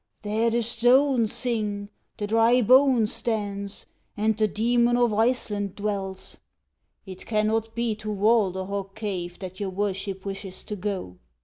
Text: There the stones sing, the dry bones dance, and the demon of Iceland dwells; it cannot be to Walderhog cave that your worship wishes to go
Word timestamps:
There 0.23 0.49
the 0.49 0.63
stones 0.63 1.31
sing, 1.31 1.89
the 2.17 2.25
dry 2.25 2.63
bones 2.63 3.21
dance, 3.21 3.85
and 4.17 4.35
the 4.35 4.47
demon 4.47 4.97
of 4.97 5.13
Iceland 5.13 5.75
dwells; 5.75 6.37
it 7.05 7.27
cannot 7.27 7.75
be 7.75 7.93
to 7.97 8.09
Walderhog 8.11 8.95
cave 8.95 9.37
that 9.37 9.59
your 9.59 9.69
worship 9.69 10.25
wishes 10.25 10.63
to 10.63 10.75
go 10.75 11.17